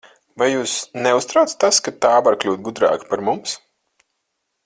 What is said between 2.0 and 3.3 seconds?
tā var kļūt gudrāka par